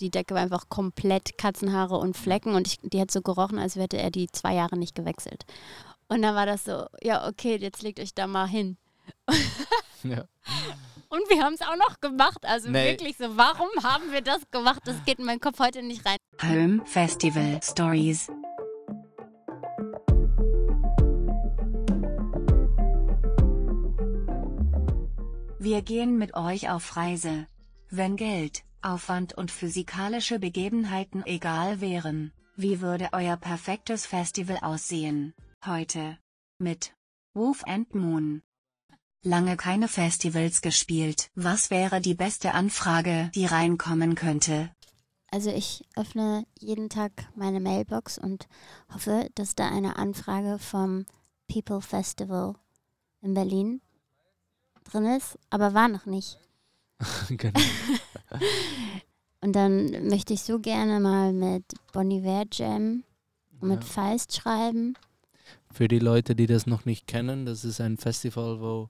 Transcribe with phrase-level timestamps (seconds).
[0.00, 3.76] die Decke war einfach komplett Katzenhaare und Flecken und ich, die hat so gerochen, als
[3.76, 5.44] hätte er die zwei Jahre nicht gewechselt.
[6.08, 8.76] Und dann war das so, ja, okay, jetzt legt euch da mal hin.
[10.02, 10.24] ja.
[11.08, 12.44] Und wir haben es auch noch gemacht.
[12.44, 12.90] Also nee.
[12.90, 14.82] wirklich so, warum haben wir das gemacht?
[14.84, 16.16] Das geht in meinen Kopf heute nicht rein.
[16.42, 18.28] Home Festival Stories.
[25.58, 27.46] Wir gehen mit euch auf Reise.
[27.90, 35.34] Wenn Geld, Aufwand und physikalische Begebenheiten egal wären, wie würde euer perfektes Festival aussehen?
[35.64, 36.18] Heute.
[36.58, 36.94] Mit
[37.34, 38.42] Wolf and Moon.
[39.22, 41.30] Lange keine Festivals gespielt.
[41.34, 44.70] Was wäre die beste Anfrage, die reinkommen könnte?
[45.32, 48.46] Also ich öffne jeden Tag meine Mailbox und
[48.94, 51.06] hoffe, dass da eine Anfrage vom
[51.48, 52.54] People Festival
[53.20, 53.82] in Berlin
[54.84, 56.38] drin ist, aber war noch nicht.
[57.28, 57.60] genau.
[59.40, 63.04] und dann möchte ich so gerne mal mit Boniver Jam
[63.60, 63.86] und mit ja.
[63.86, 64.94] Feist schreiben.
[65.72, 68.88] Für die Leute, die das noch nicht kennen, das ist ein Festival, wo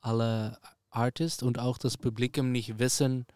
[0.00, 0.58] alle
[0.90, 3.26] Artists und auch das Publikum nicht wissen,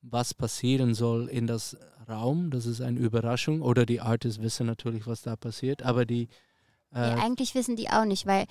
[0.00, 1.76] was passieren soll in das
[2.08, 2.50] Raum.
[2.50, 3.62] Das ist eine Überraschung.
[3.62, 6.28] Oder die Artists wissen natürlich, was da passiert, aber die.
[6.92, 8.46] Äh nee, eigentlich wissen die auch nicht, weil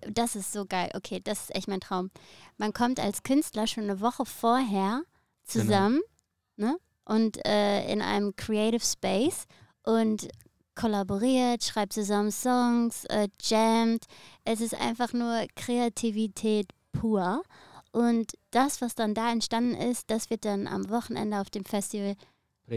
[0.00, 0.90] das ist so geil.
[0.94, 2.10] Okay, das ist echt mein Traum.
[2.56, 5.02] Man kommt als Künstler schon eine Woche vorher
[5.44, 6.00] zusammen
[6.56, 6.72] genau.
[6.72, 6.78] ne?
[7.04, 9.46] und äh, in einem Creative Space
[9.82, 10.28] und
[10.74, 14.06] kollaboriert, schreibt zusammen Songs, äh, jammt.
[14.44, 17.42] Es ist einfach nur Kreativität pur.
[17.92, 22.16] Und das, was dann da entstanden ist, das wird dann am Wochenende auf dem Festival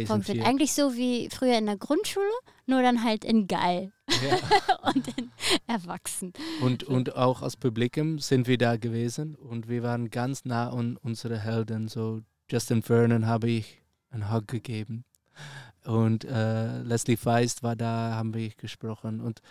[0.06, 0.46] vorgeführt.
[0.46, 2.26] Eigentlich so wie früher in der Grundschule,
[2.66, 4.38] nur dann halt in geil ja.
[4.94, 5.32] und in
[5.68, 6.34] erwachsen.
[6.62, 10.98] Und, und auch als Publikum sind wir da gewesen und wir waren ganz nah an
[10.98, 11.88] unsere Helden.
[11.88, 15.06] So Justin Vernon habe ich einen Hug gegeben
[15.86, 19.42] und äh, Leslie Feist war da, haben wir gesprochen und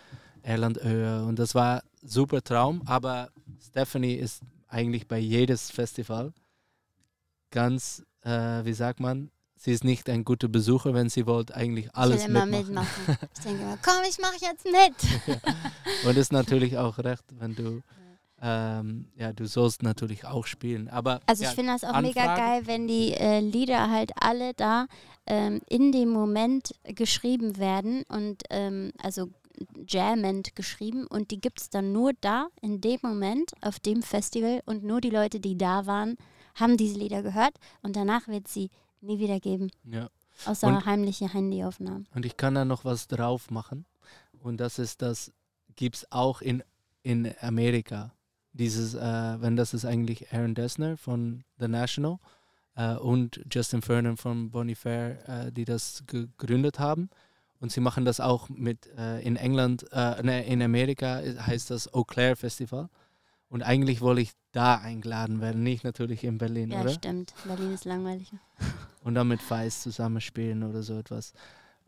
[0.42, 6.32] Erland Oehr und das war super Traum, aber Stephanie ist eigentlich bei jedes Festival
[7.50, 11.94] ganz, äh, wie sagt man, sie ist nicht ein guter Besucher, wenn sie wollte eigentlich
[11.94, 12.86] alles ich will immer mitmachen.
[13.06, 13.28] mitmachen.
[13.34, 15.26] ich denke immer, komm, ich mache jetzt mit.
[15.26, 16.08] ja.
[16.08, 17.82] Und ist natürlich auch recht, wenn du
[18.42, 20.88] ähm, ja, du sollst natürlich auch spielen.
[20.88, 22.06] Aber also ich finde das auch Anfragen.
[22.08, 24.86] mega geil, wenn die äh, Lieder halt alle da
[25.26, 29.30] ähm, in dem Moment geschrieben werden und ähm, also
[29.86, 34.62] jammend geschrieben und die gibt es dann nur da in dem Moment auf dem Festival
[34.66, 36.16] und nur die Leute, die da waren,
[36.54, 38.70] haben diese Lieder gehört und danach wird sie
[39.04, 39.70] nie wieder geben.
[39.84, 40.08] Ja.
[40.46, 42.08] Außer und, heimliche Handyaufnahmen.
[42.14, 43.84] Und ich kann da noch was drauf machen
[44.40, 45.32] und das ist das
[45.76, 46.62] gibt es auch in,
[47.02, 48.12] in Amerika
[48.52, 49.00] dieses, äh,
[49.40, 52.18] wenn das ist eigentlich Aaron Dessner von The National
[52.76, 57.10] äh, und Justin Fernan von Bonnie Fair, äh, die das gegründet haben.
[57.60, 61.92] Und sie machen das auch mit äh, in England, äh, ne, in Amerika heißt das
[61.92, 62.88] Eau Claire Festival.
[63.48, 66.90] Und eigentlich wollte ich da eingeladen werden, nicht natürlich in Berlin, ja, oder?
[66.90, 67.34] Ja, stimmt.
[67.44, 68.32] Berlin ist langweilig.
[69.04, 71.32] Und dann mit Feist zusammenspielen oder so etwas.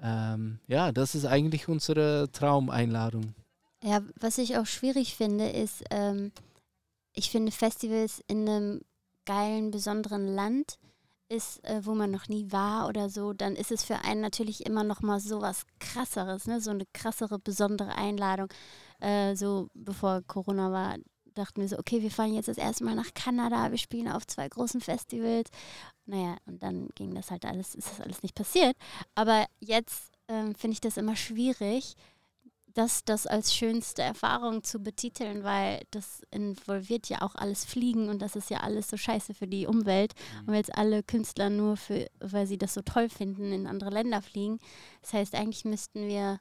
[0.00, 3.34] Ähm, ja, das ist eigentlich unsere Traumeinladung.
[3.82, 6.30] Ja, was ich auch schwierig finde, ist, ähm,
[7.14, 8.80] ich finde Festivals in einem
[9.24, 10.78] geilen, besonderen Land
[11.28, 14.64] ist, äh, wo man noch nie war oder so, dann ist es für einen natürlich
[14.64, 16.60] immer noch mal so was krasseres, ne?
[16.60, 18.48] so eine krassere, besondere Einladung.
[19.00, 20.96] Äh, so bevor Corona war,
[21.36, 24.26] dachten wir so, okay, wir fahren jetzt das erste Mal nach Kanada, wir spielen auf
[24.26, 25.50] zwei großen Festivals.
[26.06, 28.76] Naja, und dann ging das halt alles, ist das alles nicht passiert.
[29.14, 31.96] Aber jetzt äh, finde ich das immer schwierig,
[32.76, 38.20] das, das als schönste Erfahrung zu betiteln, weil das involviert ja auch alles Fliegen und
[38.20, 40.12] das ist ja alles so scheiße für die Umwelt.
[40.42, 40.48] Mhm.
[40.48, 44.20] Und jetzt alle Künstler nur für, weil sie das so toll finden, in andere Länder
[44.20, 44.58] fliegen.
[45.00, 46.38] Das heißt, eigentlich müssten wir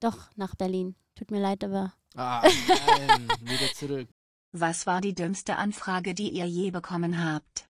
[0.00, 0.96] doch nach Berlin.
[1.14, 1.94] Tut mir leid, aber.
[2.14, 4.08] Ah, nein, wieder zurück.
[4.52, 7.70] Was war die dümmste Anfrage, die ihr je bekommen habt?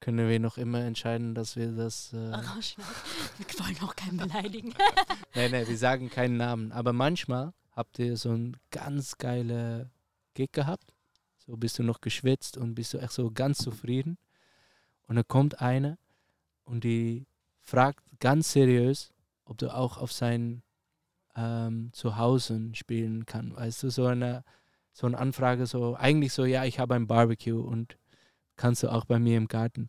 [0.00, 2.12] können wir noch immer entscheiden, dass wir das.
[2.12, 2.16] Äh.
[3.36, 4.74] Wir wollen auch keinen beleidigen.
[5.34, 6.72] nein, nein, wir sagen keinen Namen.
[6.72, 9.90] Aber manchmal habt ihr so ein ganz geile
[10.34, 10.94] Gig gehabt.
[11.36, 14.18] So bist du noch geschwitzt und bist du echt so ganz zufrieden.
[15.06, 15.98] Und dann kommt eine
[16.64, 17.26] und die
[17.60, 19.12] fragt ganz seriös,
[19.44, 20.62] ob du auch auf sein
[21.36, 23.56] ähm, Zuhause spielen kannst.
[23.56, 24.44] Weißt du, so eine,
[24.92, 27.96] so eine Anfrage, so eigentlich so, ja, ich habe ein Barbecue und
[28.56, 29.88] kannst du auch bei mir im Garten.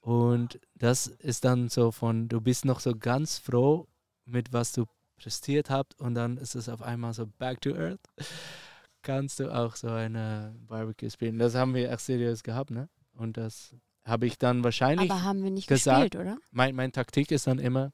[0.00, 3.86] Und das ist dann so von, du bist noch so ganz froh
[4.24, 4.86] mit was du
[5.16, 8.00] prestiert habt und dann ist es auf einmal so back to earth.
[9.02, 11.38] Kannst du auch so eine Barbecue spielen.
[11.38, 12.88] Das haben wir echt seriös gehabt, ne?
[13.16, 16.38] Und das habe ich dann wahrscheinlich Aber haben wir nicht gesagt- gespielt, oder?
[16.50, 17.92] mein, mein Taktik ist dann immer,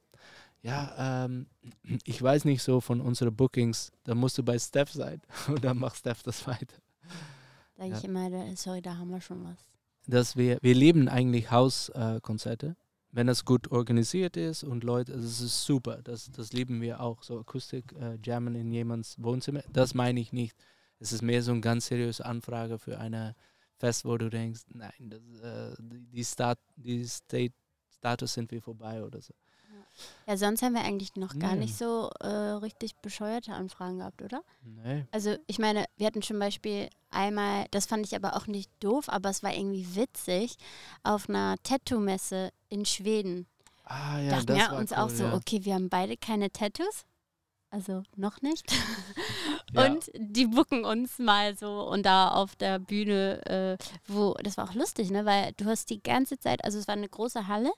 [0.65, 1.47] ja, ähm,
[2.05, 5.79] ich weiß nicht so von unseren Bookings, da musst du bei Steph sein und dann
[5.79, 6.77] macht Steph das weiter.
[7.77, 7.99] Sag Ja.
[7.99, 9.59] ich immer, da- sorry, da haben wir schon was.
[10.07, 12.75] Dass wir, wir lieben eigentlich Hauskonzerte, äh,
[13.13, 17.01] wenn das gut organisiert ist und Leute, also es ist super, das, das lieben wir
[17.01, 20.57] auch, so Akustik, äh, Jammen in jemands Wohnzimmer, das meine ich nicht.
[20.99, 23.35] Es ist mehr so eine ganz seriöse Anfrage für eine
[23.77, 27.55] Fest, wo du denkst, nein, das, äh, die, die, Stat, die State,
[27.97, 29.35] Status sind wir vorbei oder so.
[30.27, 31.61] Ja, sonst haben wir eigentlich noch gar Nee.
[31.67, 34.43] nicht so äh, richtig bescheuerte Anfragen gehabt, oder?
[34.63, 35.07] Nee.
[35.13, 39.09] Also ich meine, wir hatten zum Beispiel einmal, das fand ich aber auch nicht doof,
[39.09, 40.57] aber es war irgendwie witzig,
[41.03, 43.47] auf einer Tattoo-Messe in Schweden.
[43.85, 45.35] Ah ja, dachten das wir war uns cool, auch so, ja.
[45.35, 47.05] okay, wir haben beide keine Tattoos.
[47.71, 48.65] Also noch nicht.
[49.73, 49.87] Ja.
[49.87, 53.45] Und die bucken uns mal so und da auf der Bühne,
[53.81, 55.25] äh, wo, das war auch lustig, ne?
[55.25, 57.73] Weil du hast die ganze Zeit, also es war eine große Halle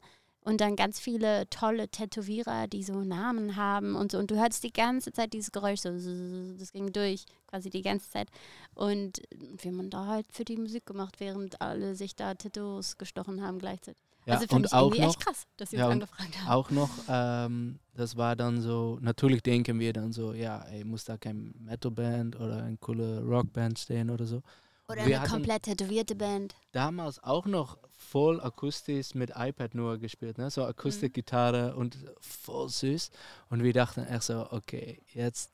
[0.46, 4.18] und dann ganz viele tolle Tätowierer, die so Namen haben und so.
[4.18, 8.08] Und du hattest die ganze Zeit dieses Geräusch, so, das ging durch, quasi die ganze
[8.08, 8.28] Zeit.
[8.76, 13.42] Und wir haben da halt für die Musik gemacht, während alle sich da Tattoos gestochen
[13.42, 14.00] haben gleichzeitig.
[14.24, 16.48] Ja, also und ich auch irgendwie noch, echt krass, dass sie ja, uns angefragt haben.
[16.48, 21.04] auch noch, ähm, das war dann so, natürlich denken wir dann so, ja, ey, muss
[21.04, 24.42] da kein Metalband oder eine coole Rockband stehen oder so.
[24.88, 26.54] Oder wir eine komplett tätowierte Band.
[26.72, 30.50] damals auch noch voll akustisch mit iPad nur gespielt, ne?
[30.50, 33.10] so Akustikgitarre und voll süß.
[33.50, 35.52] Und wir dachten echt so, okay, jetzt,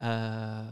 [0.00, 0.64] äh,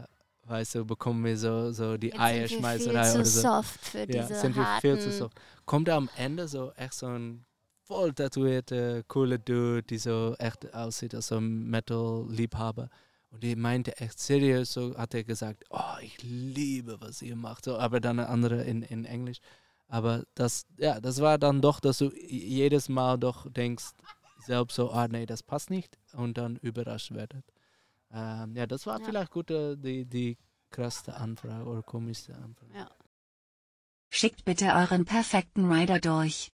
[0.45, 3.41] weißt du, bekommen wir so, so die Jetzt sind wir Eierschmeißerei viel zu oder so.
[3.41, 5.39] soft für Ja, diese sind wir viel zu soft.
[5.65, 7.45] Kommt am Ende so echt so ein
[7.83, 12.89] voll tätowierte, coole Dude, die so echt aussieht als so ein Metal-Liebhaber.
[13.33, 17.65] Und die meinte echt seriös, so hat er gesagt, oh, ich liebe, was ihr macht.
[17.65, 19.39] So, aber dann eine andere in, in Englisch.
[19.87, 23.85] Aber das, ja, das war dann doch, dass du jedes Mal doch denkst,
[24.45, 27.43] selbst so, ah nee, das passt nicht und dann überrascht werdet.
[28.11, 29.05] Ähm, ja, das war Ja.
[29.05, 30.37] vielleicht gut, äh, die, die
[30.69, 32.71] krasseste Anfrage oder komischste Anfrage.
[32.75, 32.91] Ja.
[34.09, 36.51] Schickt bitte euren perfekten Rider durch.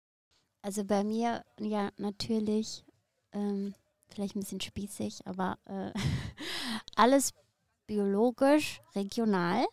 [0.64, 2.84] Also bei mir, ja, natürlich,
[3.32, 3.76] ähm,
[4.08, 5.92] vielleicht ein bisschen spießig, aber äh,
[6.96, 7.34] alles
[7.88, 9.66] biologisch, regional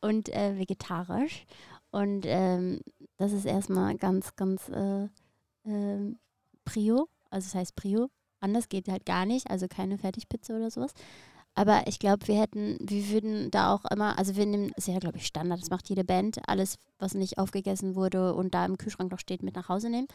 [0.00, 1.44] und äh, vegetarisch.
[1.90, 2.80] Und ähm,
[3.16, 5.08] das ist erstmal ganz, ganz äh,
[5.64, 6.18] ähm,
[6.64, 7.08] Prio.
[7.30, 8.10] Also es heißt Prio.
[8.40, 10.92] Anders geht halt gar nicht, also keine Fertigpizza oder sowas.
[11.58, 14.98] Aber ich glaube, wir hätten, wir würden da auch immer, also wir nehmen, ist ja
[14.98, 18.76] glaube ich Standard, das macht jede Band, alles, was nicht aufgegessen wurde und da im
[18.76, 20.06] Kühlschrank noch steht, mit nach Hause nehmen.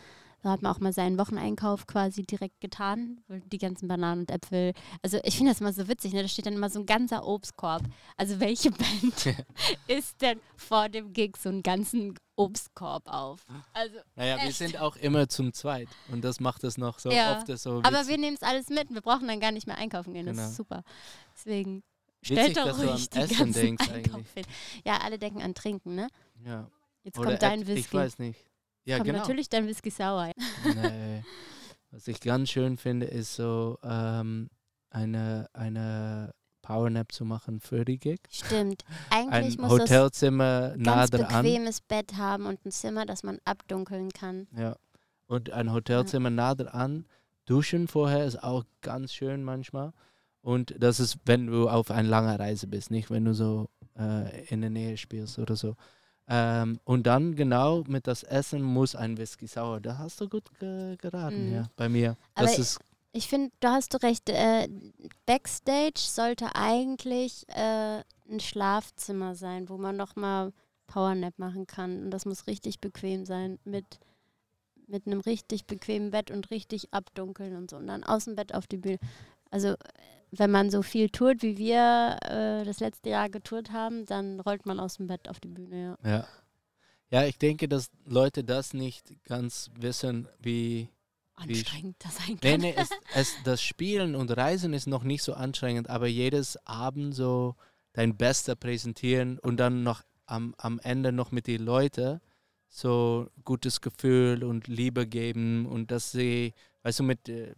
[0.44, 4.74] Da hat man auch mal seinen Wocheneinkauf quasi direkt getan, die ganzen Bananen und Äpfel.
[5.02, 6.22] Also ich finde das immer so witzig, ne?
[6.22, 7.84] da steht dann immer so ein ganzer Obstkorb.
[8.18, 9.36] Also welche Band
[9.88, 13.46] isst denn vor dem Gig so einen ganzen Obstkorb auf?
[13.74, 14.58] Also Naja, wir Echt?
[14.58, 18.08] sind auch immer zum Zweit und das macht es noch so Ja, oft so Aber
[18.08, 18.90] wir nehmen es alles mit.
[18.90, 20.26] Wir brauchen dann gar nicht mehr einkaufen gehen.
[20.26, 20.50] Das Genau.
[20.50, 20.84] ist super.
[21.36, 21.84] Deswegen
[22.22, 24.46] Witzig, stellt doch ruhig die Essen ganzen Einkauf hin.
[24.86, 26.08] Ja, alle denken an Trinken, ne?
[26.46, 26.68] Ja.
[27.04, 27.80] Jetzt Oder kommt dein Whisky.
[27.80, 28.40] Ich weiß nicht.
[28.86, 29.20] Ja, kommt genau.
[29.20, 30.32] natürlich dein Whisky sauer.
[30.64, 31.24] nee.
[31.92, 34.50] Was ich ganz schön finde, ist so ähm,
[34.92, 38.20] eine, eine Powernap zu machen für die Gig.
[38.30, 38.84] Stimmt.
[39.10, 41.44] Ein Eigentlich muss Hotelzimmer das nah ganz dran.
[41.44, 44.48] bequemes Bett haben und ein Zimmer, das man abdunkeln kann.
[44.58, 44.76] Ja.
[45.28, 47.06] Und ein Hotelzimmer nah dran.
[47.46, 49.94] Duschen vorher ist auch ganz schön manchmal.
[50.42, 54.46] Und das ist, wenn du auf eine lange Reise bist, nicht wenn du so äh,
[54.46, 55.76] in der Nähe spielst oder so.
[56.28, 59.80] Ähm, und dann genau mit das Essen muss ein Whisky sauer.
[59.82, 61.54] Da hast du gut ge geraten, Mhm.
[61.56, 62.16] ja, bei mir.
[62.36, 62.80] Aber Das ist
[63.14, 64.30] Ich finde, da hast du recht.
[64.30, 64.70] Äh,
[65.26, 70.54] Backstage sollte eigentlich äh, ein Schlafzimmer sein, wo man nochmal
[70.88, 72.06] Powernap machen kann.
[72.06, 74.00] Und das muss richtig bequem sein mit,
[74.88, 77.78] mit einem richtig bequemen Bett und richtig abdunkeln und so.
[77.78, 79.00] Und dann aus dem Bett auf die Bühne.
[79.50, 79.78] Also, äh,
[80.32, 84.66] wenn man so viel tourt, wie wir äh, das letzte Jahr getourt haben, dann rollt
[84.66, 86.10] man aus dem Bett auf die Bühne, ja.
[86.10, 86.28] Ja.
[87.10, 90.90] Ja, ich denke, dass Leute das nicht ganz wissen, wie.
[91.42, 95.34] Anstrengend das sein Nee, nee, es, es, das Spielen und Reisen ist noch nicht so
[95.34, 97.56] anstrengend, aber jedes Abend so
[97.94, 102.22] dein Bester präsentieren und dann noch am, am Ende noch mit den Leuten
[102.70, 107.54] so gutes Gefühl und Liebe geben und dass sie, weißt du, mit äh,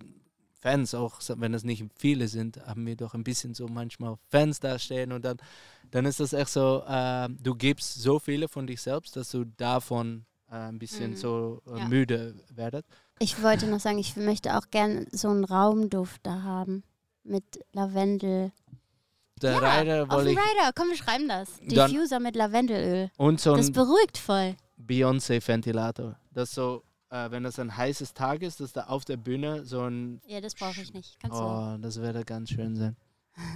[0.60, 4.60] Fans auch, wenn es nicht viele sind, haben wir doch ein bisschen so manchmal Fans
[4.60, 5.38] da stehen und dann,
[5.92, 9.44] dann ist das echt so, äh, du gibst so viele von dich selbst, dass du
[9.46, 11.16] davon äh, ein bisschen Mhm.
[11.16, 11.88] so äh, Ja.
[11.88, 12.86] müde werdet.
[13.20, 16.84] Ich wollte noch sagen, ich möchte auch gern so einen Raumduft da haben.
[17.24, 18.51] Mit Lavendel.
[19.41, 20.72] Der ja, Reiter auf ich Rider.
[20.75, 21.60] Komm, wir schreiben das.
[21.62, 23.12] Diffuser mit Lavendelöl.
[23.17, 24.55] und so Das ein beruhigt voll.
[24.77, 26.17] Beyoncé-Ventilator.
[26.32, 29.82] Das so, äh, wenn das ein heißes Tag ist, dass da auf der Bühne so
[29.82, 30.22] ein.
[30.27, 31.20] Ja, das brauche ich nicht.
[31.20, 31.39] Kannst.
[31.39, 32.98] Oh, das würde ganz schön sein.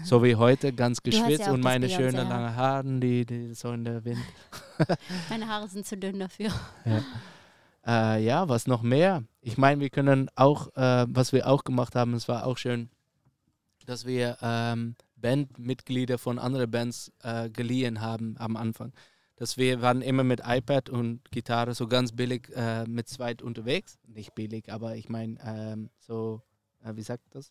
[0.04, 3.54] So wie heute, ganz ja geschwitzt auch und das meine schönen langen Haaren, die, die
[3.54, 4.20] so in der Wind.
[5.30, 6.52] Meine Haare sind zu dünn dafür.
[7.86, 9.24] Äh, ja, was noch mehr?
[9.48, 12.90] Ich meine, wir können auch, äh, was wir auch gemacht haben, es war auch schön,
[13.86, 18.92] dass wir ähm, Bandmitglieder von anderen Bands äh, geliehen haben am Anfang.
[19.38, 23.98] Dass wir waren immer mit iPad und Gitarre so ganz billig äh, mit zweit unterwegs.
[24.06, 26.42] Nicht billig, aber ich meine ähm, so,
[26.84, 27.50] äh, wie sagt das?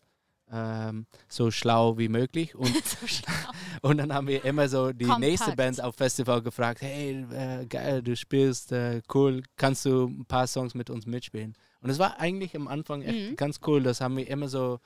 [0.51, 2.53] Ähm, so schlau wie möglich.
[2.53, 3.07] Und so
[3.81, 5.57] und dann haben wir immer so die nächste Kompakt.
[5.57, 10.45] Band auf Festival gefragt, hey, äh, geil, du spielst, äh, cool, kannst du ein paar
[10.45, 11.55] Songs mit uns mitspielen?
[11.81, 13.35] Und es war eigentlich am Anfang echt Mhm.
[13.35, 14.79] ganz cool, das haben wir immer so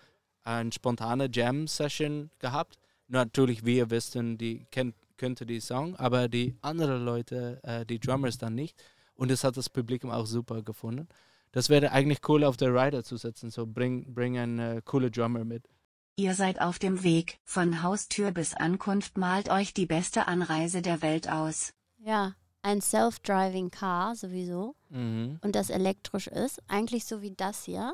[0.43, 2.77] eine spontane Jam-Session gehabt.
[3.07, 8.37] Natürlich, wir wissen, die kennt, könnte die Song, aber die anderen Leute, äh, die Drummers
[8.37, 8.75] dann nicht.
[9.15, 11.07] Und das hat das Publikum auch super gefunden.
[11.51, 15.11] Das wäre eigentlich cool auf der Rider zu setzen, so bring, bring einen äh, coolen
[15.11, 15.67] Drummer mit.
[16.15, 21.01] Ihr seid auf dem Weg, von Haustür bis Ankunft malt euch die beste Anreise der
[21.01, 21.73] Welt aus.
[21.99, 24.75] Ja, ein Self-Driving Car sowieso.
[24.89, 25.39] Mhm.
[25.41, 26.61] Und das elektrisch ist.
[26.67, 27.93] Eigentlich so wie das hier.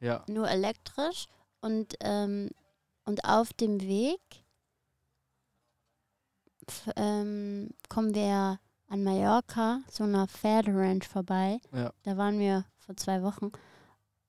[0.00, 0.24] Ja.
[0.28, 1.26] Nur elektrisch.
[1.60, 2.50] Und, ähm,
[3.04, 4.20] und auf dem Weg
[6.96, 8.58] ähm, kommen wir
[8.88, 11.58] an Mallorca, so einer Pferderanch vorbei.
[11.72, 11.92] Ja.
[12.02, 13.50] Da waren wir vor zwei Wochen.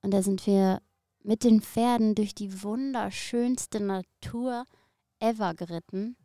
[0.02, 0.80] Und da sind wir
[1.22, 4.64] mit den Pferden durch die wunderschönste Natur
[5.18, 6.16] ever geritten.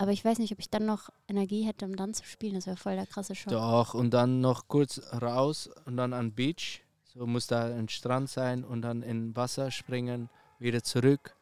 [0.00, 2.54] Aber ich weiß nicht, ob ich dann noch Energie hätte, um dann zu spielen.
[2.54, 3.52] Das wäre voll der krasse Schock.
[3.52, 6.80] Doch, und dann noch kurz raus und dann an Beach.
[7.04, 11.36] So muss da ein Strand sein und dann in Wasser springen, wieder zurück,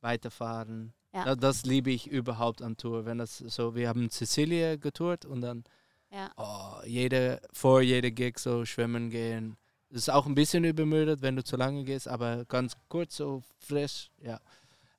[0.00, 0.92] weiterfahren.
[1.12, 1.24] Ja.
[1.24, 3.04] Da, das liebe ich überhaupt an Tour.
[3.04, 5.64] Wenn das so, wir haben Sizilien getourt und dann
[6.12, 6.30] Ja.
[6.36, 9.56] oh, jede, vor jeder Gig so schwimmen gehen.
[9.90, 13.42] Das ist auch ein bisschen übermüdet, wenn du zu lange gehst, aber ganz kurz so
[13.58, 14.38] frisch, ja.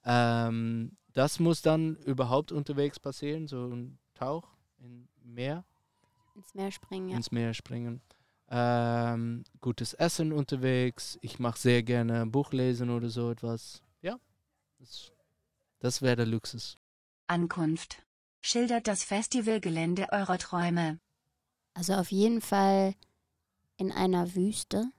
[0.03, 5.65] Ähm, das muss dann überhaupt unterwegs passieren, so ein Tauch im Meer
[6.35, 7.15] Ins Meer springen, ja.
[7.15, 8.01] ins Meer springen.
[8.49, 11.17] Ähm, gutes Essen unterwegs.
[11.21, 13.81] Ich mache sehr gerne Buch lesen oder so etwas.
[14.01, 14.19] Ja,
[14.79, 15.13] das,
[15.79, 16.77] das wäre der Luxus.
[17.27, 18.05] Ankunft.
[18.41, 20.99] Schildert das Festivalgelände eurer Träume.
[21.73, 22.93] Also auf jeden Fall
[23.77, 24.91] in einer Wüste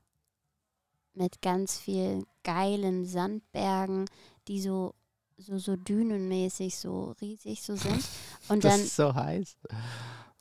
[1.14, 4.06] mit ganz vielen geilen Sandbergen,
[4.48, 4.94] die so
[5.38, 8.02] so so dünenmäßig so riesig so sind
[8.48, 9.56] und das dann ist so heiß.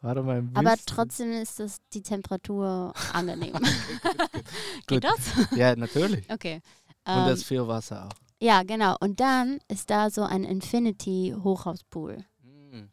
[0.01, 0.85] Warum ein aber Wüsten?
[0.87, 3.53] trotzdem ist das die Temperatur angenehm.
[4.87, 5.19] Geht das?
[5.55, 6.29] Ja, natürlich.
[6.29, 6.61] Okay.
[7.05, 8.11] Und Ähm, das viel Wasser auch.
[8.39, 8.95] ja, genau.
[8.99, 12.23] Und dann ist da so ein Infinity Hochhauspool.
[12.43, 12.85] Mm.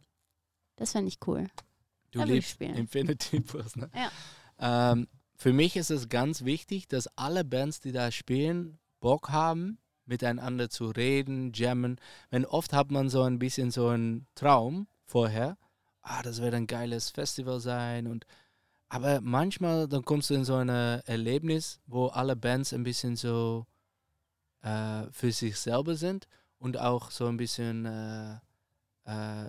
[0.76, 1.48] Das fände ich cool.
[2.10, 2.74] Du Da liebst spielen.
[2.74, 3.90] Infinity Bus, ne?
[3.94, 4.92] Ja.
[4.92, 9.78] Ähm, für mich ist es ganz wichtig, dass alle Bands, die da spielen, Bock haben,
[10.06, 12.00] miteinander zu reden, jammen.
[12.30, 15.56] Wenn oft hat man so ein bisschen so einen Traum vorher,
[16.02, 18.26] ah, das wird ein geiles Festival sein und
[18.88, 23.66] aber manchmal dann kommst du in so ein Erlebnis, wo alle Bands ein bisschen so
[24.60, 26.28] äh, für sich selber sind
[26.58, 28.34] und auch so ein bisschen äh,
[29.06, 29.48] äh,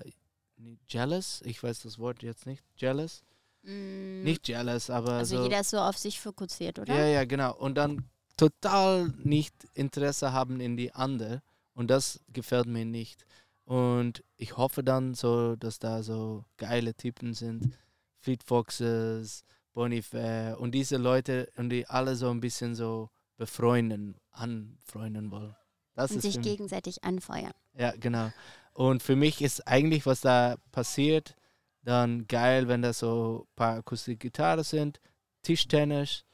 [0.88, 3.24] jealous, ich weiß das Wort jetzt nicht, jealous,
[3.66, 6.94] Mm, nicht jealous, aber also so, jeder ist so auf sich fokussiert, oder?
[6.94, 7.56] ja, ja, genau.
[7.56, 8.04] Und dann
[8.44, 11.42] total nicht Interesse haben in die andere.
[11.74, 13.26] Und das gefällt mir nicht.
[13.66, 17.78] Und ich hoffe dann so, dass da so geile Typen sind.
[18.20, 25.32] Fleet Foxes, Bonifair und diese Leute und die alle so ein bisschen so befreunden, anfreunden
[25.32, 25.56] wollen.
[25.96, 27.54] Das Und sich gegenseitig anfeuern.
[27.78, 28.32] ja, genau.
[28.74, 31.36] Und für mich ist eigentlich, was da passiert,
[31.84, 35.00] dann geil, wenn da so ein paar Akustikgitarren sind,
[35.44, 36.26] Tischtennis,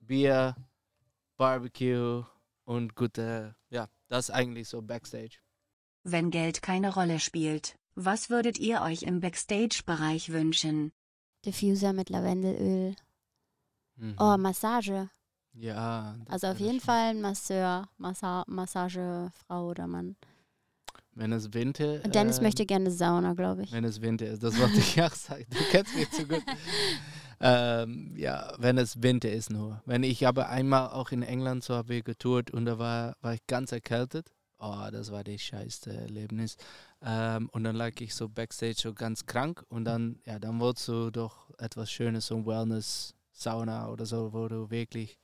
[0.00, 0.56] Bier,
[1.36, 2.24] Barbecue
[2.64, 5.38] und gute, ja, das ist eigentlich so Backstage.
[6.04, 10.92] Wenn Geld keine Rolle spielt, was würdet ihr euch im Backstage-Bereich wünschen?
[11.44, 12.94] Diffuser mit Lavendelöl.
[13.96, 14.16] Mhm.
[14.18, 15.10] Oh, Massage.
[15.52, 16.16] ja.
[16.28, 16.80] Also auf jeden schön.
[16.80, 20.16] Fall ein Masseur, Massa Massagefrau oder Mann.
[21.14, 23.72] Wenn es Winter Und Dennis ähm, möchte gerne Sauna, glaube ich.
[23.72, 25.44] Wenn es Winter ist, das wollte ich auch sagen.
[25.50, 26.42] Du kennst mich zu gut.
[27.42, 29.82] ähm, ja, wenn es Winter ist nur.
[29.84, 33.34] Wenn ich aber einmal auch in England so habe ich getourt und da war, war
[33.34, 34.32] ich ganz erkältet.
[34.58, 36.56] Oh, das war das scheiße Erlebnis.
[37.04, 40.86] Ähm, und dann lag ich so backstage so ganz krank und dann, ja, dann wolltest
[40.86, 45.18] du doch etwas Schönes, so ein Wellness-Sauna oder so, wo du wirklich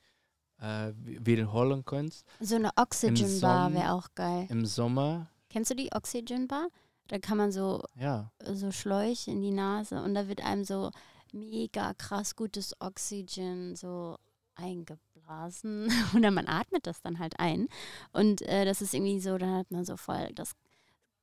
[0.61, 2.25] äh, wi- wiederholen kannst.
[2.41, 4.47] So eine Oxygen Bar wäre auch geil.
[4.49, 6.67] Im Sommer, Kennst du die Oxygen Bar?
[7.07, 10.91] Da kann man so, ja, so Schläuche in die Nase und da wird einem so
[11.33, 14.17] mega krass gutes Oxygen so
[14.55, 17.67] eingeblasen oder man atmet das dann halt ein
[18.11, 20.55] und äh, das ist irgendwie so, dann hat man so voll das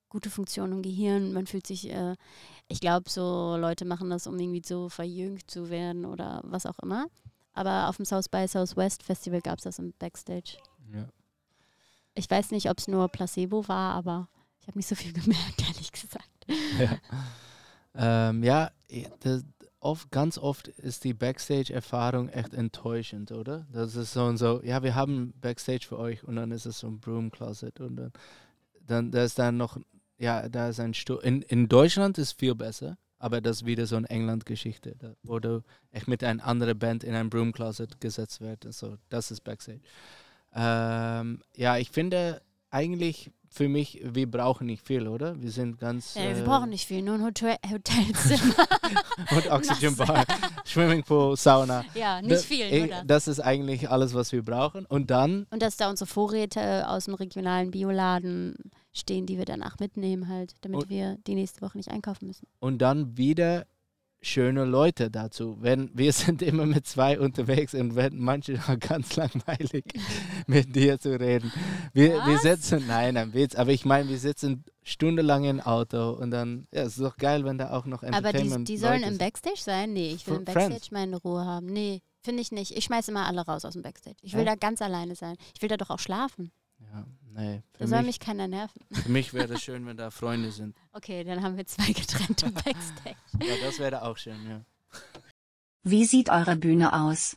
[0.09, 2.15] gute Funktion im Gehirn, man fühlt sich, äh,
[2.69, 6.79] ich glaube, so Leute machen das, um irgendwie so verjüngt zu werden oder was auch
[6.79, 7.07] immer.
[7.53, 10.59] Aber auf dem South by Southwest Festival gab es das im Backstage.
[10.93, 11.09] Ja.
[12.15, 14.29] Ich weiß nicht, ob es nur Placebo war, aber
[14.61, 16.47] ich habe nicht so viel gemerkt, ehrlich gesagt.
[16.79, 18.71] Ja, ähm, ja
[19.21, 19.45] das,
[19.87, 23.67] oft, ganz oft ist die Backstage-Erfahrung echt enttäuschend, oder?
[23.73, 26.81] Das ist so und so, ja, wir haben Backstage für euch und dann ist es
[26.81, 28.13] so ein Broom Closet und dann,
[28.87, 29.79] dann da ist dann noch,
[30.19, 31.21] ja, da ist ein Stuhl.
[31.23, 35.63] In, in Deutschland ist viel besser, aber das ist wieder so eine England-Geschichte, wo du
[35.93, 38.67] echt mit einer anderen Band in ein Broom Closet gesetzt wird.
[38.75, 39.81] So, das ist Backstage.
[40.55, 45.41] Ähm, ja, ich finde eigentlich für mich, wir brauchen nicht viel, oder?
[45.41, 46.15] Wir sind ganz.
[46.15, 48.55] Ja, wir äh, brauchen nicht viel, nur ein Hotel Hotelzimmer.
[49.31, 50.25] und Oxygenbar,
[50.67, 51.85] Swimmingpool, Sauna.
[51.95, 53.27] ja, nicht Das- viel, eh, nur das.
[53.29, 54.85] Ist eigentlich alles, was wir brauchen.
[54.87, 58.55] Und dann, Und dass da unsere Vorräte aus dem regionalen Bioladen
[58.93, 62.47] stehen, die wir danach mitnehmen halt, damit wir die nächste Woche nicht einkaufen müssen.
[62.61, 63.67] und dann wieder
[64.27, 65.57] schöne Leute dazu.
[65.61, 69.85] Wenn wir sind immer mit zwei unterwegs und werden manchmal ganz langweilig
[70.47, 71.53] mit dir zu reden.
[71.93, 76.31] Wir, wir sitzen, nein, ein Witz, aber ich meine, wir sitzen stundenlang im Auto und
[76.31, 79.01] dann, ja, es ist doch geil, wenn da auch noch Aber Entertainment die, die sollen
[79.01, 79.19] Leute im.
[79.19, 79.93] Backstage sein?
[79.93, 80.91] Nee, ich will im Backstage Friends.
[80.91, 81.67] meine Ruhe haben.
[81.67, 82.77] Nee, finde ich nicht.
[82.77, 84.17] Ich schmeiße immer alle raus aus dem Backstage.
[84.23, 84.53] Ich will Ja?
[84.53, 85.37] da ganz alleine sein.
[85.55, 86.53] Ich will da doch auch schlafen.
[86.81, 87.05] Ja,
[87.37, 88.81] nee, Da soll mich, mich keiner nerven.
[88.93, 90.77] für mich wäre es schön, wenn da Freunde sind.
[90.93, 93.17] Okay, dann haben wir zwei getrennte Backstage.
[93.41, 94.65] Ja, das wäre auch schön, ja.
[95.83, 97.37] Wie sieht eure Bühne aus?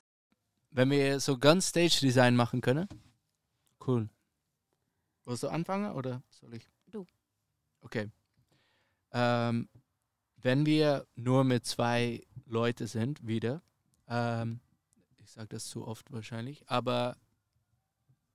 [0.71, 2.87] Wenn wir so ganz Stage-Design machen können.
[3.85, 4.09] Cool.
[5.25, 6.67] Willst du anfangen oder soll ich?
[6.91, 7.05] Du.
[7.81, 8.09] Okay.
[9.11, 9.69] Ähm,
[10.37, 13.61] wenn wir nur mit zwei Leute sind, wieder,
[14.07, 14.59] ähm,
[15.17, 17.17] ich sage das zu oft wahrscheinlich, aber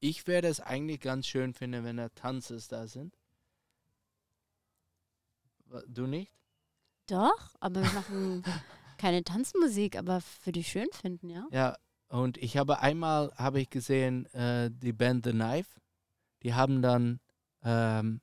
[0.05, 3.17] ich werde es eigentlich ganz schön finden, wenn da Tanzes da sind.
[5.88, 6.31] Du nicht?
[7.07, 8.45] Doch, aber wir machen
[8.99, 11.47] keine Tanzmusik, aber für die schön finden, ja?
[11.51, 11.77] Ja,
[12.09, 15.81] und ich habe einmal habe ich gesehen äh, die Band The Knife.
[16.43, 17.19] Die haben dann
[17.62, 18.21] ähm,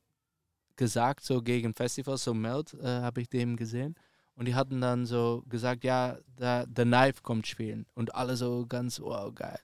[0.76, 3.96] gesagt so gegen Festivals, so Meld äh, habe ich dem gesehen.
[4.36, 7.88] Und die hatten dann so gesagt, ja, da, The Knife kommt spielen.
[7.96, 9.60] Und alle so ganz, wow, geil.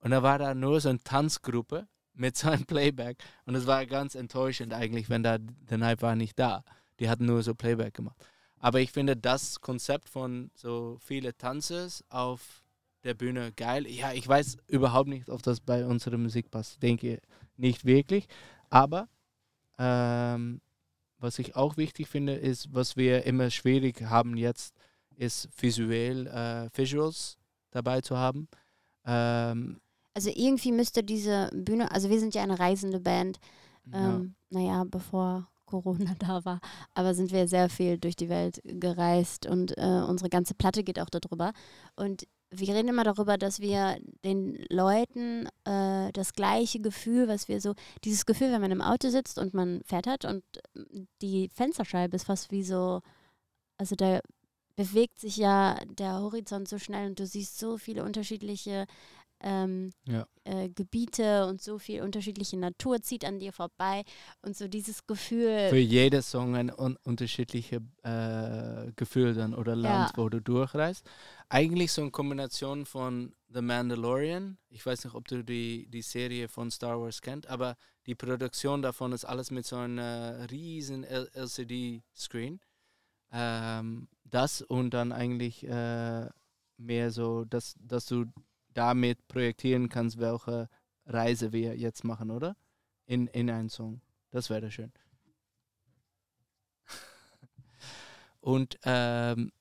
[0.00, 3.18] Und da war da nur so eine Tanzgruppe mit so einem Playback.
[3.44, 6.64] Und es war ganz enttäuschend eigentlich, wenn da The Knife war nicht da.
[6.98, 8.16] Die hatten nur so Playback gemacht.
[8.58, 12.62] Aber ich finde das Konzept von so viele Tanzes auf
[13.04, 13.86] der Bühne geil.
[13.86, 16.82] Ja, ich weiß überhaupt nicht, ob das bei unserer Musik passt.
[16.82, 17.20] Denke
[17.56, 18.26] nicht wirklich.
[18.68, 19.08] Aber
[19.78, 20.60] ähm,
[21.18, 24.74] was ich auch wichtig finde, ist, was wir immer schwierig haben jetzt,
[25.16, 27.38] ist visuell äh, Visuals
[27.70, 28.48] dabei zu haben.
[29.04, 29.80] Ähm,
[30.14, 33.38] Also irgendwie müsste diese Bühne, also wir sind ja eine reisende Band,
[33.92, 36.60] ähm, naja, bevor Corona da war,
[36.94, 41.00] aber sind wir sehr viel durch die Welt gereist und äh, unsere ganze Platte geht
[41.00, 41.52] auch darüber.
[41.96, 47.60] Und wir reden immer darüber, dass wir den Leuten äh, das gleiche Gefühl, was wir
[47.60, 50.42] so, dieses Gefühl, wenn man im Auto sitzt und man fährt hat und
[50.74, 53.00] äh, die Fensterscheibe ist fast wie so,
[53.78, 54.20] also da
[54.74, 58.86] bewegt sich ja der Horizont so schnell und du siehst so viele unterschiedliche
[59.42, 60.26] ähm, Ja.
[60.44, 64.04] äh, Gebiete und so viel unterschiedliche Natur zieht an dir vorbei
[64.42, 65.68] und so dieses Gefühl.
[65.70, 71.04] Für jede Song ein un unterschiedliches äh, Gefühl dann oder Land, wo du durchreist.
[71.48, 74.58] Eigentlich so eine Kombination von The Mandalorian.
[74.68, 77.76] Ich weiß nicht, ob du die, die Serie von Star Wars kennst, aber
[78.06, 79.98] die Produktion davon ist alles mit so einem
[80.50, 82.60] riesen LCD-Screen.
[83.32, 86.28] Ähm, das und dann eigentlich äh,
[86.76, 88.26] mehr so, dass, dass du
[88.74, 90.68] damit projektieren kannst, welche
[91.06, 92.56] Reise wir jetzt machen, oder?
[93.06, 94.00] In, in einen Song.
[94.30, 94.92] Das wäre schön.
[98.40, 99.52] Und ähm,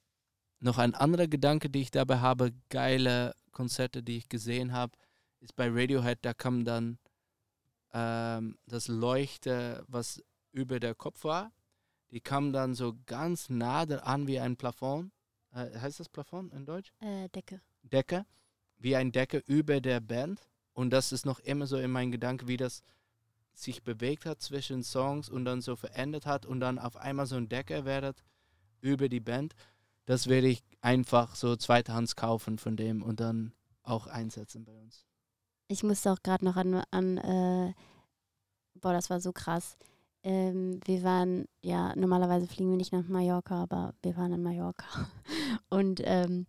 [0.59, 4.93] noch ein anderer Gedanke, den ich dabei habe, geile Konzerte, die ich gesehen habe,
[5.39, 6.99] ist bei Radiohead, da kam dann
[7.93, 11.51] ähm, das Leuchte, was über der Kopf war,
[12.11, 15.11] die kam dann so ganz nah an wie ein Plafond.
[15.51, 16.91] Äh, heißt das Plafond in Deutsch?
[16.99, 17.61] Äh, Decke.
[17.83, 18.25] Decke,
[18.79, 20.41] wie ein Decke über der Band.
[20.73, 22.81] Und das ist noch immer so in meinem Gedanke, wie das
[23.53, 27.35] sich bewegt hat zwischen Songs und dann so verändert hat und dann auf einmal so
[27.35, 28.23] ein Decke werdet
[28.81, 29.53] über die Band.
[30.05, 35.05] Das werde ich einfach so zweithands kaufen von dem und dann auch einsetzen bei uns.
[35.67, 37.73] Ich musste auch gerade noch an, an äh,
[38.75, 39.77] boah, das war so krass.
[40.23, 44.85] ähm, wir waren, ja, normalerweise fliegen wir nicht nach Mallorca, aber wir waren in Mallorca.
[45.69, 46.47] Und ähm,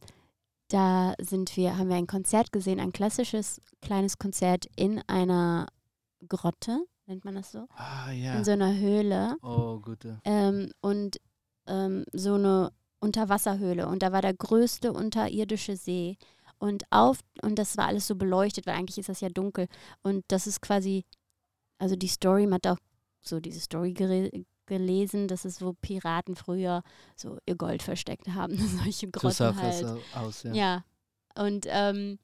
[0.73, 5.67] da sind wir, haben wir ein Konzert gesehen, ein klassisches kleines Konzert in einer
[6.29, 7.67] Grotte, nennt man das so?
[7.75, 8.35] Ah, ja.
[8.35, 9.37] In so einer Höhle.
[9.43, 10.21] oh, gute.
[10.25, 11.21] Ähm, und
[11.67, 13.89] ähm, so eine Unterwasserhöhle.
[13.89, 16.19] Und da war der größte unterirdische See.
[16.59, 19.67] Und auf, und das war alles so beleuchtet, weil eigentlich ist das ja dunkel.
[20.03, 21.05] Und das ist quasi,
[21.79, 22.79] also die Story, man hat auch
[23.21, 23.93] so diese Story
[24.71, 26.83] gelesen, dass es wo Piraten früher
[27.17, 29.85] so ihr Gold versteckt haben, solche So Grotten halt.
[30.15, 30.55] aus, ja.
[30.55, 30.85] Ja.
[31.35, 32.19] Und ähm,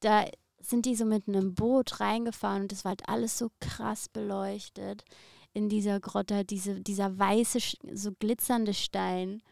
[0.00, 0.24] da
[0.60, 5.04] sind die so mit einem Boot reingefahren und das war halt alles so krass beleuchtet
[5.52, 7.58] in dieser Grotte, diese, dieser weiße,
[7.92, 9.42] so glitzernde Stein.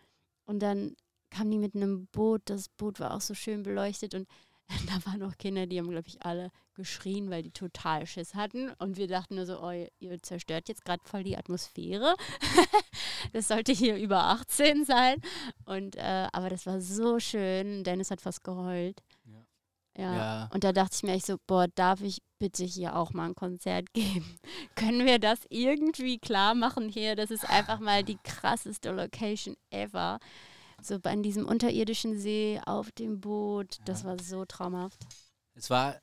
[0.47, 0.97] Und dann
[1.31, 4.27] kamen die mit einem Boot, das Boot war auch so schön beleuchtet und
[4.87, 8.71] da waren auch Kinder, die haben, glaube ich, alle geschrien, weil die total Schiss hatten.
[8.79, 12.15] Und wir dachten nur so, oh, ihr- zerstört jetzt gerade voll die Atmosphäre.
[13.33, 15.17] das sollte hier über 18 sein.
[15.65, 17.85] Und äh, aber das war so schön.
[17.85, 19.03] Dennis hat fast geheult.
[19.27, 19.47] Ja.
[19.97, 20.15] Ja.
[20.17, 20.51] Ja.
[20.55, 23.35] Und da dachte ich mir echt so, boah, darf ich bitte hier auch mal ein
[23.35, 24.39] Konzert geben?
[24.77, 27.17] Können wir das irgendwie klar machen hier?
[27.17, 30.19] Das ist einfach mal die krasseste Location ever.
[30.83, 33.79] So an diesem unterirdischen See auf dem Boot.
[33.85, 34.09] Das Ja.
[34.09, 34.99] war so traumhaft.
[35.55, 35.97] Es war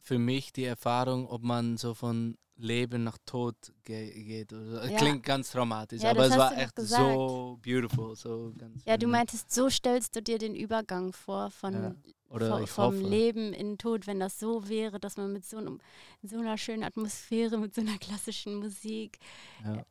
[0.00, 4.52] für mich die Erfahrung, ob man so von Leben nach Tod ge geht.
[4.52, 4.88] Ja.
[4.96, 7.02] Klingt ganz dramatisch, Ja, aber das es war echt gesagt.
[7.12, 8.16] so beautiful.
[8.16, 9.10] So ganz Ja, du schön.
[9.10, 11.94] meintest, so stellst du dir den Übergang vor von Ja.
[12.28, 12.96] Oder vom, hoffe.
[13.06, 15.80] Leben in den Tod, wenn das so wäre, dass man mit so, einem,
[16.22, 19.18] so einer schönen Atmosphäre, mit so einer klassischen Musik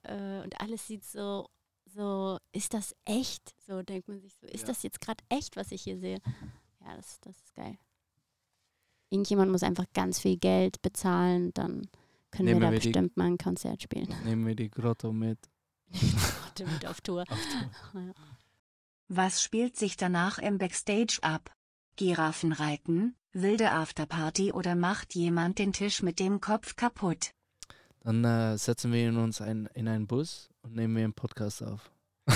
[0.03, 1.47] äh, und alles sieht so,
[1.95, 3.55] so, ist das echt?
[3.65, 4.67] So denkt man sich so, ist Ja.
[4.67, 6.19] das jetzt gerade echt, was ich hier sehe?
[6.81, 7.77] Ja, das, das ist geil.
[9.09, 11.87] Irgendjemand muss einfach ganz viel Geld bezahlen, dann
[12.31, 14.07] können Nehmen wir da wir die- bestimmt mal ein Konzert spielen.
[14.25, 15.39] Nehmen wir die Grotto mit.
[16.47, 17.23] Heute mit auf Tour.
[17.29, 17.39] Auf
[17.91, 18.01] Tour.
[18.07, 18.13] Ja.
[19.07, 21.53] Was spielt sich danach im Backstage ab?
[21.95, 27.31] Giraffenreiten, wilde Afterparty oder macht jemand den Tisch mit dem Kopf kaputt?
[28.05, 31.89] Dann äh, setzen wir uns ein, in einen Bus und nehmen wir einen Podcast auf.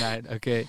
[0.00, 0.68] Nein, okay.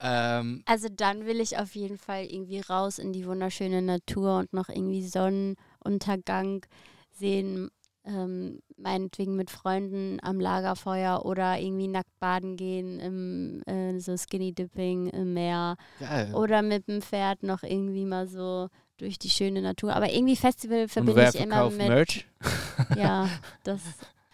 [0.00, 4.52] Ähm, Also dann will ich auf jeden Fall irgendwie raus in die wunderschöne Natur und
[4.52, 6.64] noch irgendwie Sonnenuntergang
[7.10, 7.68] sehen.
[8.04, 14.52] Ähm, meinetwegen mit Freunden am Lagerfeuer oder irgendwie nackt baden gehen im äh, so Skinny
[14.52, 16.34] Dipping im Meer geil.
[16.34, 19.94] oder mit dem Pferd noch irgendwie mal so durch die schöne Natur.
[19.94, 21.88] Aber irgendwie Festival verbinde ich immer mit.
[21.88, 22.26] Merch?
[22.96, 23.28] Ja,
[23.64, 23.80] das,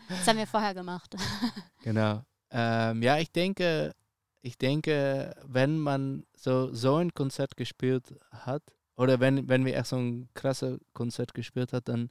[0.08, 1.14] das haben wir vorher gemacht.
[1.82, 2.22] Genau.
[2.50, 3.94] Ähm, ja, ich denke,
[4.42, 8.62] ich denke, wenn man so, so ein Konzert gespielt hat,
[8.96, 12.10] oder wenn, wenn wir echt so ein krasses Konzert gespielt hat, dann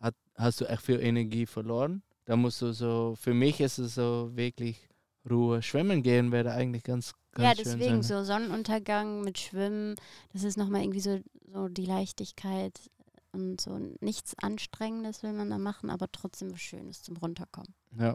[0.00, 2.02] hat, hast du echt viel Energie verloren.
[2.26, 4.88] Da musst du so, für mich ist es so wirklich
[5.28, 5.62] Ruhe.
[5.62, 9.94] Schwimmen gehen wäre eigentlich ganz ja, deswegen so Sonnenuntergang mit Schwimmen,
[10.32, 11.20] das ist nochmal irgendwie so,
[11.52, 12.78] so die Leichtigkeit
[13.32, 17.74] und so nichts Anstrengendes will man da machen, aber trotzdem was Schönes zum Runterkommen.
[17.98, 18.14] Ja.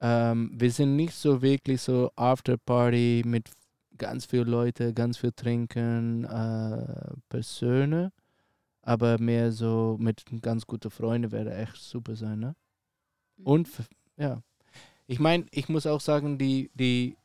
[0.00, 3.50] Ähm, wir sind nicht so wirklich so Afterparty mit
[3.96, 8.12] ganz viel Leute, ganz viel trinken, äh, Personen,
[8.82, 12.56] aber mehr so mit ganz guten Freunden wäre echt super sein, ne?
[13.38, 13.46] Mhm.
[13.46, 13.68] Und
[14.18, 14.42] ja,
[15.06, 17.16] ich meine, ich muss auch sagen, die, die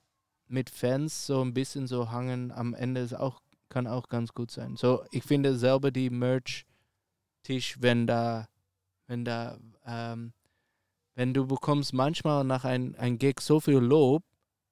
[0.51, 4.51] mit Fans so ein bisschen so hangen am Ende ist auch, kann auch ganz gut
[4.51, 4.75] sein.
[4.75, 8.47] So, ich finde selber die Merch-Tisch, wenn da,
[9.07, 10.33] wenn da, ähm,
[11.15, 14.23] wenn du bekommst manchmal nach ein, ein Gig so viel Lob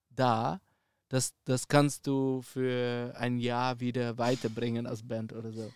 [0.10, 0.60] da,
[1.08, 5.72] das, das kannst du für ein Jahr wieder weiterbringen als Band oder so.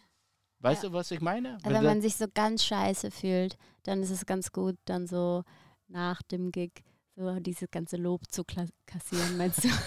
[0.60, 0.90] Weißt Ja.
[0.90, 1.58] du, was ich meine?
[1.64, 5.44] Also wenn man sich so ganz scheiße fühlt, dann ist es ganz gut, dann so
[5.88, 6.84] nach dem Gig
[7.16, 8.44] so dieses ganze Lob zu
[8.86, 9.70] kassieren, meinst du?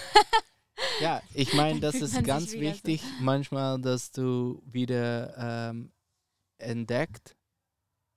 [1.01, 2.59] Ja, ich meine, das ist ganz wieder so.
[2.87, 5.91] wichtig, manchmal, dass du wieder ähm,
[6.57, 7.35] entdeckt.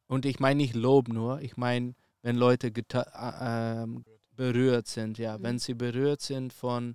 [0.06, 3.86] Und ich meine nicht Lob nur, ich meine, wenn Leute äh,
[4.34, 5.42] berührt sind, ja, Mhm.
[5.42, 6.94] wenn sie berührt sind von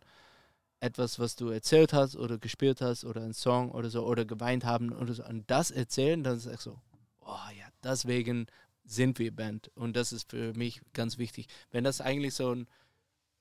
[0.80, 4.66] etwas, was du erzählt hast oder gespielt hast oder ein Song oder so oder geweint
[4.66, 6.80] haben oder so und das erzählen, dann ist echt so,
[7.22, 8.48] oh ja, deswegen
[8.86, 11.48] sind wir Band und das ist für mich ganz wichtig.
[11.72, 12.68] Wenn das eigentlich so ein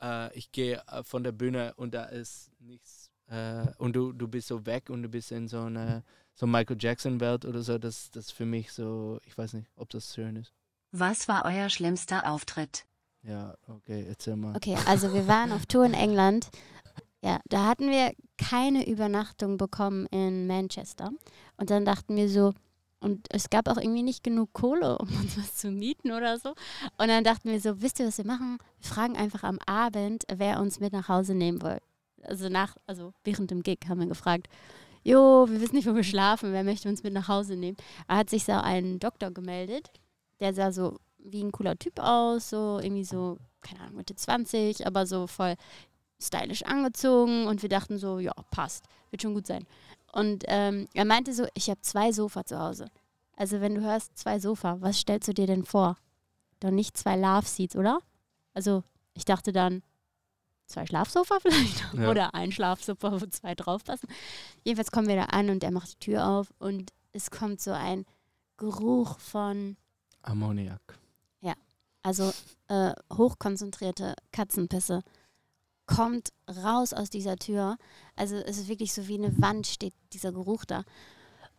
[0.01, 4.29] äh, ich gehe äh, von der Bühne und da ist nichts äh, und du, du
[4.29, 6.03] bist so weg und du bist in so einer
[6.35, 9.91] so Michael Jackson Welt oder so, das das für mich so, ich weiß nicht, ob
[9.91, 10.53] das schön ist.
[10.91, 12.87] Was war euer schlimmster Auftritt?
[13.23, 14.55] Ja, okay, erzähl mal.
[14.55, 16.51] Okay, also wir waren auf Tour in England.
[17.23, 21.11] Ja, da hatten wir keine Übernachtung bekommen in Manchester.
[21.57, 22.53] Und dann dachten wir so,
[23.05, 26.55] und es gab auch irgendwie nicht genug Kohle, um uns was zu mieten oder so.
[26.97, 28.59] Und dann dachten wir so, wisst ihr, was wir machen?
[28.81, 31.79] Wir fragen einfach am Abend, wer uns mit nach Hause nehmen will.
[32.23, 34.49] Also nach, also während dem Gig haben wir gefragt,
[35.03, 37.77] jo, wir wissen nicht, wo wir schlafen, wer möchte uns mit nach Hause nehmen?
[38.09, 39.91] Da hat sich so ein Doktor gemeldet,
[40.41, 44.87] der sah so wie ein cooler Typ aus, so irgendwie so, keine Ahnung, Mitte 20,
[44.87, 45.57] aber so voll
[46.19, 49.67] stylisch angezogen und wir dachten so, ja, passt, wird schon gut sein.
[50.15, 52.87] Und ähm, er meinte so, ich habe zwei Sofa zu Hause.
[53.37, 55.97] Also wenn du hörst zwei Sofa, was stellst du dir denn vor?
[56.61, 57.99] Doch nicht zwei Love Seats, oder?
[58.53, 59.83] Also ich dachte dann
[60.67, 62.11] zwei Schlafsofa vielleicht Ja.
[62.11, 64.09] oder ein Schlafsofa, wo zwei draufpassen.
[64.63, 67.73] Jedenfalls kommen wir da an und er macht die Tür auf und es kommt so
[67.73, 68.07] ein
[68.57, 69.77] Geruch von,
[70.23, 70.99] Ammoniak.
[72.07, 72.33] also
[72.69, 75.03] äh, hochkonzentrierte Katzenpisse
[75.87, 77.77] kommt raus aus dieser Tür.
[78.17, 80.85] Also es ist wirklich so wie eine Wand steht dieser Geruch da.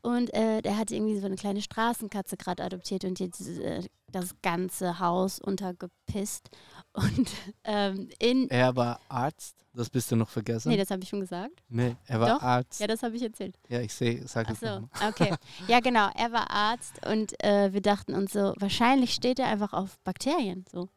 [0.01, 4.35] Und äh, der hat irgendwie so eine kleine Straßenkatze gerade adoptiert und jetzt äh, das
[4.43, 6.49] ganze Haus untergepisst.
[6.93, 7.29] Und
[7.63, 8.49] ähm, in.
[8.49, 10.69] Er war Arzt, das bist du noch vergessen?
[10.69, 11.61] Nee, das habe ich schon gesagt.
[11.67, 12.41] Nee, er war Doch.
[12.41, 12.79] Arzt.
[12.79, 13.57] Ja, das habe ich erzählt.
[13.67, 14.89] Ja, ich sehe, sag es nochmal.
[15.09, 15.33] okay.
[15.67, 16.09] Ja, genau.
[16.15, 20.65] Er war Arzt und äh, wir dachten uns so, wahrscheinlich steht er einfach auf Bakterien.
[20.71, 20.87] So.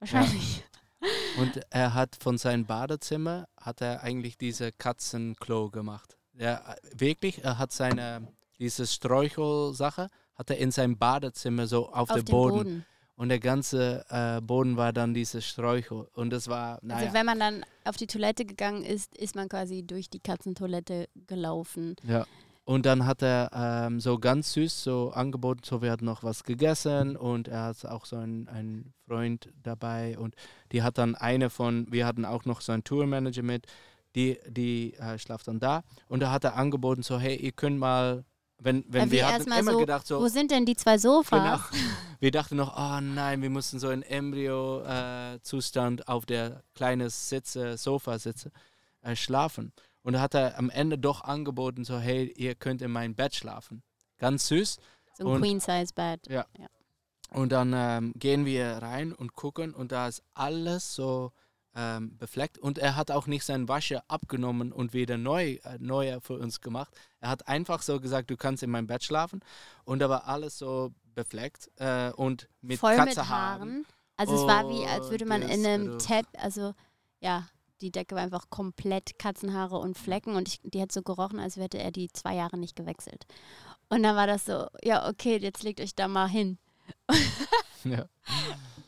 [0.00, 0.64] Wahrscheinlich.
[1.38, 6.16] Und er hat von seinem Badezimmer, hat er eigentlich diese Katzenklo gemacht.
[6.38, 8.28] Er, wirklich, er hat seine,
[8.58, 12.56] diese Sträuchelsache, hat er in seinem Badezimmer so auf, Auf dem Boden.
[12.56, 12.86] Boden.
[13.18, 16.06] Und der ganze äh, Boden war dann dieses Sträuchel.
[16.12, 19.48] Und das war, naja, Also wenn man dann auf die Toilette gegangen ist, ist man
[19.48, 21.96] quasi durch die Katzentoilette gelaufen.
[22.02, 22.26] Ja.
[22.66, 26.42] Und dann hat er ähm, so ganz süß so angeboten, so wir hatten noch was
[26.42, 30.34] gegessen und er hat auch so einen, einen Freund dabei und
[30.72, 33.66] die hat dann eine von, wir hatten auch noch so einen Tourmanager mit,
[34.16, 37.78] die, die äh, schlaft dann da und da hat er angeboten, so hey, ihr könnt
[37.78, 38.24] mal,
[38.58, 40.74] wenn, wenn Ja, wie wir hatten erstmal immer so, gedacht, so, Wo sind denn die
[40.74, 41.70] zwei Sofas?
[41.70, 41.84] Genau.
[42.18, 48.18] Wir dachten noch, oh nein, wir mussten so in Embryo-Zustand auf der kleinen Sitze, Sofa
[48.18, 48.50] sitze,
[49.02, 49.74] äh, schlafen.
[50.06, 53.34] Und da hat er am Ende doch angeboten, so hey, ihr könnt in mein Bett
[53.34, 53.82] schlafen.
[54.18, 54.76] Ganz süß.
[55.18, 56.28] So ein Und- Queen-Size-Bed.
[57.32, 61.32] Und dann ähm, gehen wir rein und gucken und da ist alles so
[61.74, 62.56] ähm, befleckt.
[62.56, 66.60] Und er hat auch nicht seinen Wasche abgenommen und wieder neu, äh, neuer für uns
[66.60, 66.94] gemacht.
[67.18, 69.40] Er hat einfach so gesagt, du kannst in mein Bett schlafen.
[69.84, 73.28] Und da war alles so befleckt äh, und mit Voll mit Katzenhaaren.
[73.60, 73.86] Haaren.
[74.16, 75.98] Also es war wie, als Oh, würde man in einem.
[75.98, 76.74] Tab, also
[77.18, 77.48] ja,
[77.80, 81.56] die Decke war einfach komplett Katzenhaare und Flecken und ich, die hat so gerochen, als
[81.56, 83.26] hätte er die zwei Jahre nicht gewechselt.
[83.88, 86.58] Und dann war das so, ja, okay, jetzt legt euch da mal hin.
[87.84, 88.04] Ja.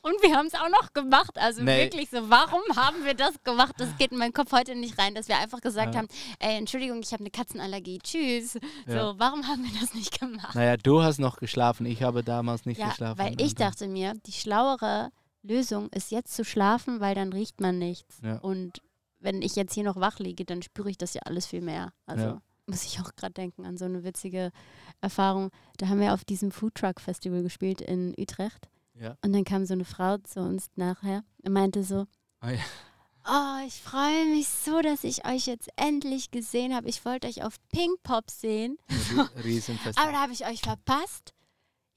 [0.03, 1.37] Und wir haben es auch noch gemacht.
[1.39, 1.85] Also Nee.
[1.85, 3.75] wirklich so, warum haben wir das gemacht?
[3.79, 6.01] Das geht in meinen Kopf heute nicht rein, dass wir einfach gesagt Ja.
[6.01, 6.09] haben,
[6.41, 7.99] ey, Entschuldigung, ich habe eine Katzenallergie.
[8.03, 8.55] Tschüss.
[8.87, 9.13] Ja.
[9.13, 10.55] So, warum haben wir das nicht gemacht?
[10.57, 11.87] Naja, du hast noch geschlafen.
[11.87, 13.19] Ich habe damals nicht ja, geschlafen.
[13.19, 15.11] weil ich dann- dachte mir, die schlauere
[15.43, 18.19] Lösung ist jetzt zu schlafen, weil dann riecht man nichts.
[18.23, 18.39] Ja.
[18.39, 18.81] Und
[19.21, 21.93] wenn ich jetzt hier noch wach liege, dann spüre ich das ja alles viel mehr.
[22.07, 22.43] Also Ja.
[22.67, 24.51] muss ich auch gerade denken an so eine witzige
[25.01, 25.51] Erfahrung.
[25.79, 28.69] Da haben wir auf diesem Foodtruck Festival gespielt in Utrecht.
[28.95, 29.17] Ja.
[29.25, 32.07] Und dann kam so eine Frau zu uns nachher und meinte so,
[32.41, 32.61] Ah, ja.
[33.29, 36.89] oh, ich freue mich so, dass ich euch jetzt endlich gesehen habe.
[36.89, 39.99] Ich wollte euch auf Pink Pop sehen, Rie- Riesenfest.
[39.99, 41.33] aber da habe ich euch verpasst.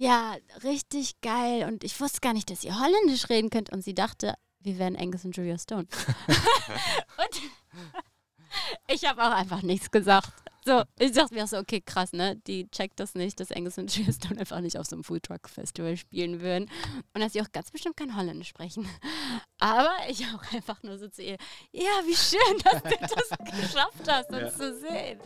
[0.01, 1.67] Ja, richtig geil.
[1.67, 3.71] Und ich wusste gar nicht, dass ihr Holländisch reden könnt.
[3.71, 5.87] Und sie dachte, wir wären Angus und Julia Stone.
[7.19, 7.41] und
[8.87, 10.31] ich habe auch einfach nichts gesagt.
[10.65, 12.35] So, ich dachte mir auch so, okay, krass, ne?
[12.47, 15.95] Die checkt das nicht, dass Angus und Julia Stone einfach nicht auf so einem Foodtruck-Festival
[15.97, 16.67] spielen würden.
[17.13, 18.89] Und dass sie auch ganz bestimmt kein Holländisch sprechen.
[19.59, 21.37] Aber ich auch einfach nur so zu ihr,
[21.73, 23.29] ja, wie schön, dass du das
[23.61, 24.49] geschafft hast, uns Ja.
[24.51, 25.19] zu sehen.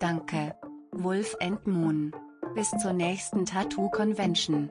[0.00, 0.54] Danke.
[0.92, 2.14] Wolf and Moon.
[2.52, 4.70] Bis zur nächsten Tattoo Convention.